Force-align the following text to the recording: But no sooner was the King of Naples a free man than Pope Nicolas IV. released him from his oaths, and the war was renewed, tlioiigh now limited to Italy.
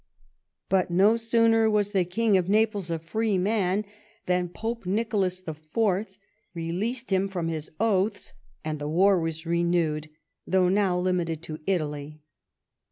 But 0.67 0.89
no 0.89 1.15
sooner 1.15 1.69
was 1.69 1.91
the 1.91 2.05
King 2.05 2.35
of 2.35 2.49
Naples 2.49 2.89
a 2.89 2.97
free 2.97 3.37
man 3.37 3.85
than 4.25 4.49
Pope 4.49 4.83
Nicolas 4.83 5.43
IV. 5.47 5.59
released 6.55 7.11
him 7.11 7.27
from 7.27 7.49
his 7.49 7.71
oaths, 7.79 8.33
and 8.65 8.79
the 8.79 8.89
war 8.89 9.19
was 9.19 9.45
renewed, 9.45 10.09
tlioiigh 10.49 10.71
now 10.71 10.97
limited 10.97 11.43
to 11.43 11.59
Italy. 11.67 12.19